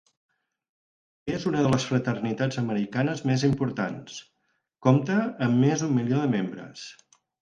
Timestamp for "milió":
5.99-6.23